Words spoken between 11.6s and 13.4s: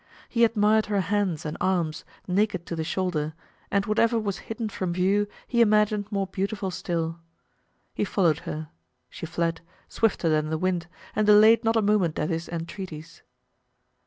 not a moment at his entreaties.